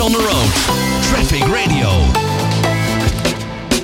[0.00, 1.02] on the road.
[1.02, 1.90] Traffic Radio.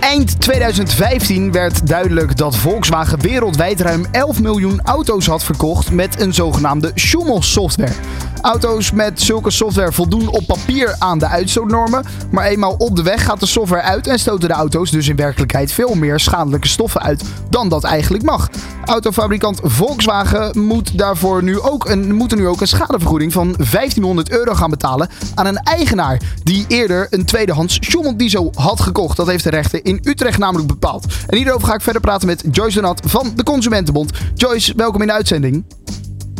[0.00, 6.34] Eind 2015 werd duidelijk dat Volkswagen wereldwijd ruim 11 miljoen auto's had verkocht met een
[6.34, 7.92] zogenaamde Schummel-software.
[8.40, 13.24] Auto's met zulke software voldoen op papier aan de uitstootnormen, maar eenmaal op de weg
[13.24, 17.02] gaat de software uit en stoten de auto's dus in werkelijkheid veel meer schadelijke stoffen
[17.02, 18.50] uit dan dat eigenlijk mag.
[18.84, 24.54] Autofabrikant Volkswagen moet daarvoor nu ook een, moet nu ook een schadevergoeding van 1500 euro
[24.54, 29.16] gaan betalen aan een eigenaar die eerder een tweedehands Schumel-diesel had gekocht.
[29.16, 31.06] Dat heeft de rechter in Utrecht namelijk bepaald.
[31.26, 34.10] En hierover ga ik verder praten met Joyce Donat van de Consumentenbond.
[34.34, 35.64] Joyce, welkom in de uitzending.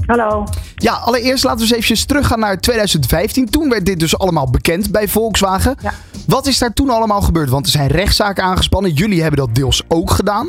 [0.08, 0.44] Hallo.
[0.76, 3.48] Ja, allereerst laten we eens eventjes teruggaan naar 2015.
[3.50, 5.76] Toen werd dit dus allemaal bekend bij Volkswagen.
[5.82, 5.92] Ja.
[6.26, 7.50] Wat is daar toen allemaal gebeurd?
[7.50, 8.92] Want er zijn rechtszaken aangespannen.
[8.92, 10.48] Jullie hebben dat deels ook gedaan.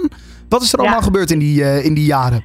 [0.49, 0.85] Wat is er Ja.
[0.85, 2.43] allemaal gebeurd in die, eh, in die jaren?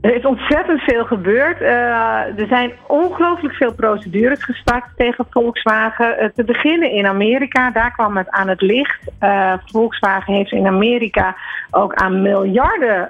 [0.00, 1.60] Er is ontzettend veel gebeurd.
[1.60, 6.18] Eh, er zijn ongelooflijk veel procedures gestart tegen Volkswagen.
[6.18, 9.00] Eh, te beginnen in Amerika, daar kwam het aan het licht.
[9.18, 11.36] Eh, Volkswagen heeft in Amerika
[11.70, 13.08] ook aan miljarden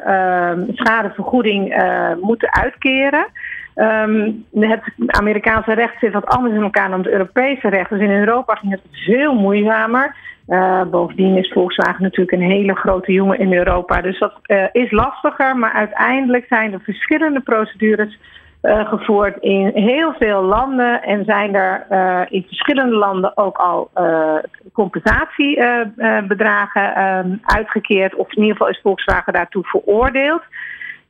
[0.74, 1.74] schadevergoeding
[2.20, 3.26] moeten uitkeren.
[3.80, 7.90] Ehm, het Amerikaanse recht zit wat anders in elkaar dan het Europese recht.
[7.90, 10.16] Dus in Europa ging het veel moeizamer.
[10.46, 14.00] Eh, bovendien is Volkswagen natuurlijk een hele grote jongen in Europa.
[14.00, 15.56] Dus dat eh, is lastiger.
[15.56, 18.18] Maar uiteindelijk zijn er verschillende procedures
[18.60, 21.02] eh, gevoerd in heel veel landen.
[21.02, 21.86] En zijn er
[22.30, 23.90] in verschillende landen ook al
[24.72, 28.14] compensatiebedragen ehm, uitgekeerd.
[28.14, 30.42] Of in ieder geval is Volkswagen daartoe veroordeeld.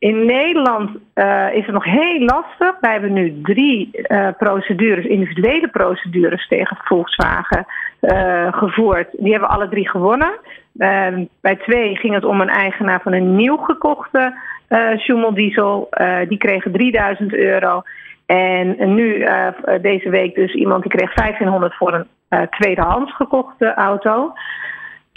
[0.00, 2.80] In Nederland eh, is het nog heel lastig.
[2.80, 7.66] Wij hebben nu drie eh, procedures, individuele procedures tegen Volkswagen
[8.00, 9.08] eh, gevoerd.
[9.12, 10.38] Die hebben alle drie gewonnen.
[10.78, 11.06] Eh,
[11.40, 14.34] bij twee ging het om een eigenaar van een nieuw gekochte
[14.68, 15.88] eh Schumel diesel.
[16.28, 17.82] Die kregen 3000 euro.
[18.26, 19.26] En nu
[19.80, 24.32] deze week dus iemand die kreeg 1500 voor een eh, tweedehands gekochte auto.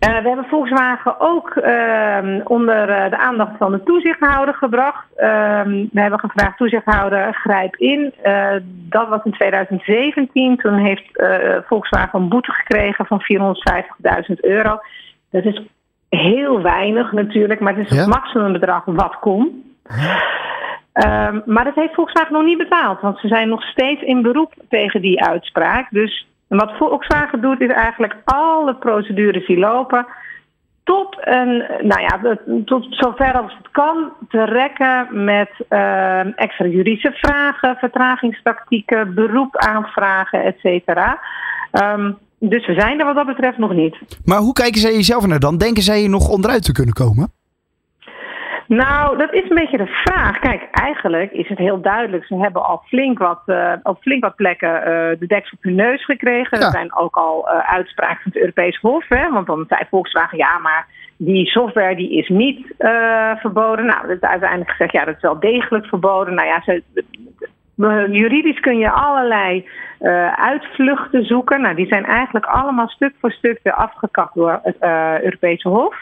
[0.04, 5.06] Eh, we hebben Volkswagen ook ehm, onder eh, de aandacht van de toezichthouder gebracht.
[5.16, 8.14] Ehm, we hebben gevraagd, toezichthouder, grijp in.
[8.22, 10.58] Eh, dat was in 2017.
[10.58, 11.24] Toen heeft
[11.66, 14.80] Volkswagen een boete gekregen van 450.000 euro.
[15.32, 15.62] Dat is
[16.10, 17.98] heel weinig natuurlijk, maar het is Ja.
[17.98, 19.74] het maximumbedrag wat kon.
[20.94, 24.54] Ehm, maar dat heeft Volkswagen nog niet betaald, want ze zijn nog steeds in beroep
[24.70, 25.88] tegen die uitspraak.
[25.90, 26.28] Dus
[26.58, 30.06] wat Volkswagen doet, is eigenlijk alle procedures die lopen
[30.84, 37.12] tot een, nou ja, tot zover als het kan, te rekken met ehm, extra juridische
[37.12, 41.20] vragen, vertragingstactieken, beroep aanvragen, et cetera.
[41.72, 43.96] Ehm, dus we zijn er wat dat betreft nog niet.
[44.26, 45.58] Maar hoe kijken zij jezelf naar dan?
[45.58, 47.32] Denken zij hier nog onderuit te kunnen komen?
[48.68, 50.40] Nou, dat is een beetje de vraag.
[50.40, 52.26] Kijk, eigenlijk is het heel duidelijk.
[52.26, 55.76] Ze hebben al flink wat, eh, op flink wat plekken eh, de deksel op hun
[55.76, 56.60] neus gekregen.
[56.60, 56.66] Ja.
[56.66, 59.06] Er zijn ook al eh, uitspraken van het Europees Hof.
[59.08, 59.30] Hè?
[59.30, 60.88] Want dan zei Volkswagen, ja, maar
[61.18, 62.74] die software die is niet
[63.40, 63.86] verboden.
[63.86, 66.34] Nou, dat is uiteindelijk gezegd, ja, dat is wel degelijk verboden.
[66.34, 66.84] Nou ja, ze,
[68.12, 69.70] juridisch kun je allerlei
[70.36, 71.62] uitvluchten zoeken.
[71.62, 74.78] Nou, die zijn eigenlijk allemaal stuk voor stuk weer afgekapt door het
[75.24, 75.96] Europese Hof.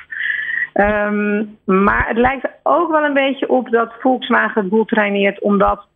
[0.74, 5.88] Ehm, maar het lijkt ook wel een beetje op dat Volkswagen het boel traineert, omdat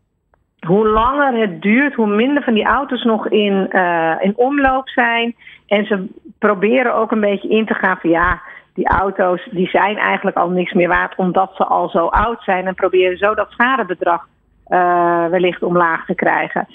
[0.68, 5.36] hoe langer het duurt, hoe minder van die auto's nog in, eh, in omloop zijn.
[5.68, 6.08] En ze
[6.40, 8.42] proberen ook een beetje in te gaan van ja,
[8.74, 12.68] die auto's die zijn eigenlijk al niks meer waard omdat ze al zo oud zijn.
[12.68, 14.28] En proberen zo dat schadebedrag
[14.66, 16.68] eh, wellicht omlaag te krijgen.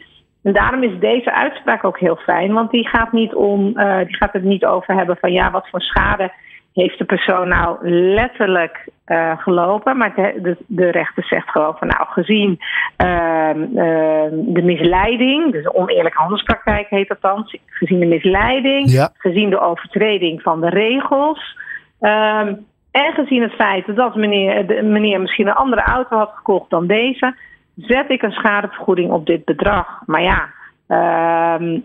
[0.43, 4.17] En daarom is deze uitspraak ook heel fijn, want die gaat, niet om, eh, die
[4.17, 6.33] gaat het niet over hebben van ja, wat voor schade
[6.75, 9.97] heeft de persoon nou letterlijk eh, gelopen.
[9.97, 12.59] Maar de, de, de rechter zegt gewoon van nou, gezien
[12.97, 19.11] ehm, ehm, de misleiding, dus de oneerlijke handelspraktijk heet dat dan, gezien de misleiding, Ja.
[19.17, 21.59] gezien de overtreding van de regels.
[22.01, 22.55] ehm,
[22.91, 26.87] en gezien het feit dat meneer, de, meneer misschien een andere auto had gekocht dan
[26.87, 27.35] deze,
[27.77, 30.03] zet ik een schadevergoeding op dit bedrag.
[30.07, 30.49] Maar ja,
[30.87, 31.79] ehm,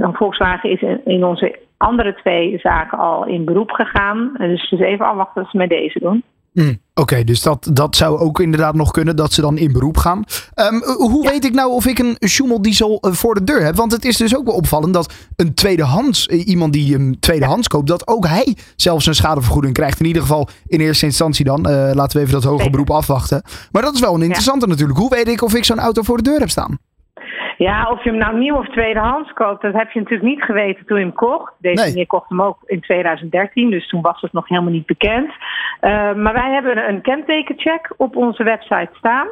[0.00, 4.34] Volkswagen is in, onze andere twee zaken al in beroep gegaan.
[4.38, 6.22] Dus even afwachten wat ze met deze doen.
[6.52, 9.96] Hm, Oké, dus dat, dat zou ook inderdaad nog kunnen dat ze dan in beroep
[9.96, 10.24] gaan.
[10.54, 13.76] Ehm, hoe weet ik nou of ik een Schumel diesel eh, voor de deur heb?
[13.76, 17.68] Want het is dus ook wel opvallend dat een tweedehands, eh, iemand die hem tweedehands
[17.68, 20.00] koopt, dat ook hij zelfs een schadevergoeding krijgt.
[20.00, 21.66] In ieder geval in eerste instantie dan.
[21.66, 22.70] Eh, laten we even dat hoge Zeker.
[22.70, 23.42] beroep afwachten.
[23.72, 24.98] Maar dat is wel een interessante natuurlijk.
[24.98, 26.78] Hoe weet ik of ik zo'n auto voor de deur heb staan?
[27.66, 30.86] Ja, of je hem nou nieuw of tweedehands koopt, dat heb je natuurlijk niet geweten
[30.86, 31.52] toen je hem kocht.
[31.58, 31.90] Deze Nee.
[31.90, 35.32] meneer kocht hem ook in 2013, dus toen was het nog helemaal niet bekend.
[35.80, 39.28] Eh, maar wij hebben een kentekencheck op onze website staan.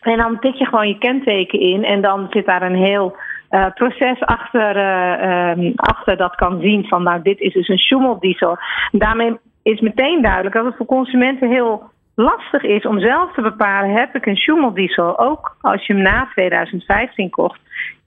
[0.00, 3.16] En dan tik je gewoon je kenteken in en dan zit daar een heel
[3.50, 8.56] uh, proces achter, uh, achter dat kan zien van nou dit is dus een schummeldiesel.
[8.92, 11.90] Daarmee is meteen duidelijk dat het voor consumenten heel
[12.22, 15.18] lastig is om zelf te bepalen heb ik een schummeldiesel.
[15.18, 17.60] Ook als je hem na 2015 kocht.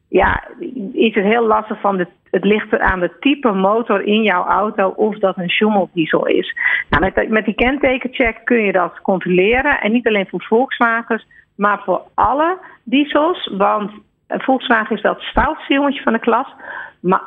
[0.10, 0.44] Ja,
[0.94, 4.88] is het heel lastig van de het ligt aan de type motor in jouw auto
[4.88, 6.56] of dat een schummeldiesel is.
[6.90, 9.82] Nou, met, met die kentekencheck kun je dat controleren.
[9.82, 13.52] En niet alleen voor Volkswagens, maar voor alle diesels.
[13.58, 13.92] Want
[14.28, 16.48] Volkswagen is wel het stoutste jongetje van de klas.
[17.04, 17.22] Maar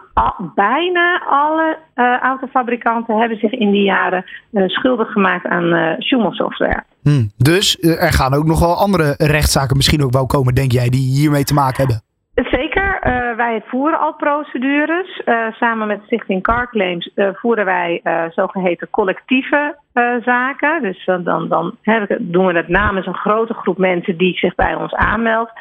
[0.54, 6.84] bijna alle uh, autofabrikanten hebben zich in die jaren uh, schuldig gemaakt aan uh.
[7.02, 7.30] Hmm.
[7.36, 11.18] Dus er gaan ook nog wel andere rechtszaken misschien ook wel komen, denk jij, die
[11.18, 12.04] hiermee te maken hebben?
[12.50, 13.00] Zeker.
[13.36, 15.22] wij voeren al procedures.
[15.58, 18.00] samen met Stichting Car Claims voeren wij
[18.34, 19.76] zogeheten collectieve
[20.24, 20.82] zaken.
[20.82, 21.76] Dus dan, dan, dan
[22.18, 25.52] doen we het namens een grote groep mensen die zich bij ons aanmeldt.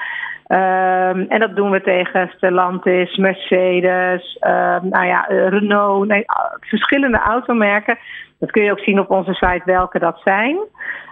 [0.47, 6.25] Um, en dat doen we tegen Stellantis, Mercedes, um, nou ja, eh, Renault, nee,
[6.59, 7.97] verschillende automerken.
[8.39, 10.57] Dat kun je ook zien op onze site welke dat zijn.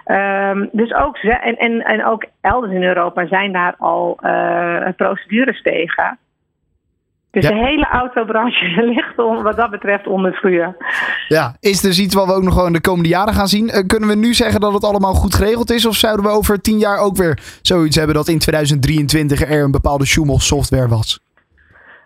[0.06, 5.62] Um, dus ook, en, en, en ook elders in Europa zijn daar al uh, procedures
[5.62, 6.18] tegen.
[7.34, 10.76] Dus de hele autobranche ligt om, wat dat betreft onder vuur.
[11.28, 13.68] Ja, is dus iets wat we ook nog gewoon de komende jaren gaan zien.
[13.68, 15.86] Uh, kunnen we nu zeggen dat het allemaal goed geregeld is?
[15.86, 19.72] Of zouden we over tien jaar ook weer zoiets hebben dat in 2023 er een
[19.72, 21.20] bepaalde Schumel software was?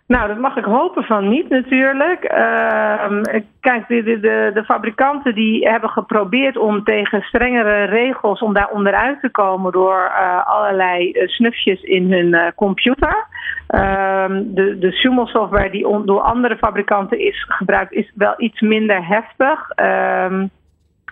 [0.08, 2.32] Nou, dat mag ik hopen van niet natuurlijk.
[2.32, 3.22] Uh,
[3.60, 9.22] kijk, de, de, de, fabrikanten die hebben geprobeerd om tegen strengere regels om daar onderuit
[9.22, 13.26] te komen door uh, allerlei uh, snufjes in hun uh, computer.
[13.68, 19.08] Ehm, de de Schumel software die door andere fabrikanten is gebruikt is wel iets minder
[19.08, 19.70] heftig.
[19.76, 20.50] Um,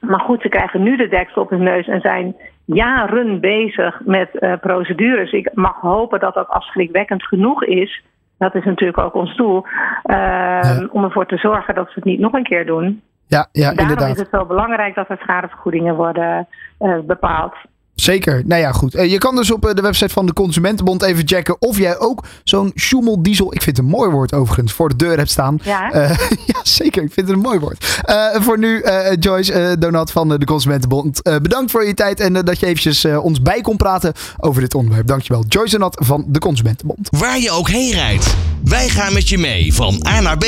[0.02, 4.58] maar goed, ze krijgen nu de deksel op hun neus en zijn jaren bezig met
[4.62, 5.32] procedures.
[5.32, 8.04] Ik mag hopen dat dat afschrikwekkend genoeg is
[8.38, 9.66] dat is natuurlijk ook ons doel.
[10.04, 13.02] Uh, Om ervoor te zorgen dat ze het niet nog een keer doen.
[13.28, 14.16] Ja, ja Daarom inderdaad.
[14.16, 16.48] is het zo belangrijk dat er schadevergoedingen worden
[16.80, 17.56] uh, bepaald.
[17.96, 18.44] Zeker.
[18.46, 18.92] Nou ja, goed.
[18.92, 22.72] Je kan dus op de website van de Consumentenbond even checken of jij ook zo'n
[22.76, 25.60] Schumel diesel, ik vind het een mooi woord overigens, voor de deur hebt staan.
[25.64, 26.10] Ja, uh,
[26.46, 27.04] ja zeker.
[27.04, 28.02] Ik vind het een mooi woord.
[28.10, 31.22] Uh, voor nu, uh, Joyce Donat van de Consumentenbond.
[31.22, 35.08] bedankt voor je tijd en dat je eventjes ons bij kon praten over dit onderwerp.
[35.08, 35.44] Dankjewel.
[35.48, 37.08] Joyce Donat van de Consumentenbond.
[37.10, 40.46] Waar je ook heen rijdt, wij gaan met je mee van A naar B.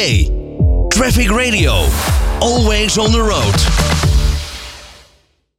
[0.88, 1.84] Traffic Radio.
[2.40, 3.97] Always on the road.